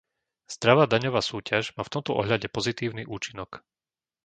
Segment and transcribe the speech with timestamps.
[0.55, 3.51] Zdravá daňová súťaž má v tomto ohľade pozitívny účinok.